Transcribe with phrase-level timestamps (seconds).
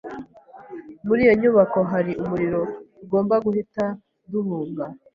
[1.07, 2.61] Muri iyo nyubako hari umuriro.
[2.99, 3.85] Tugomba guhita
[4.31, 4.83] duhunga.